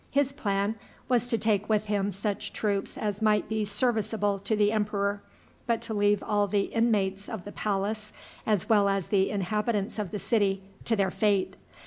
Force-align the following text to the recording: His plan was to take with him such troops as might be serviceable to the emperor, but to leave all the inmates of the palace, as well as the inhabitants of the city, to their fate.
His 0.09 0.31
plan 0.33 0.77
was 1.07 1.27
to 1.27 1.37
take 1.37 1.69
with 1.69 1.85
him 1.85 2.09
such 2.09 2.53
troops 2.53 2.97
as 2.97 3.21
might 3.21 3.47
be 3.47 3.63
serviceable 3.63 4.39
to 4.39 4.55
the 4.55 4.71
emperor, 4.71 5.21
but 5.67 5.79
to 5.83 5.93
leave 5.93 6.23
all 6.23 6.47
the 6.47 6.61
inmates 6.73 7.29
of 7.29 7.45
the 7.45 7.51
palace, 7.51 8.11
as 8.43 8.67
well 8.67 8.89
as 8.89 9.09
the 9.09 9.29
inhabitants 9.29 9.99
of 9.99 10.09
the 10.09 10.17
city, 10.17 10.63
to 10.85 10.95
their 10.95 11.11
fate. 11.11 11.55